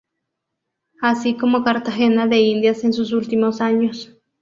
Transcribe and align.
Así, 0.99 1.37
como 1.37 1.63
Cartagena 1.63 2.25
de 2.25 2.39
Indias 2.39 2.83
en 2.83 2.91
sus 2.91 3.13
últimos 3.13 3.61
años. 3.61 4.09